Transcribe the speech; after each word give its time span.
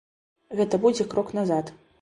Гэта 0.61 0.81
будзе 0.87 1.09
крок 1.15 1.33
назад. 1.43 1.75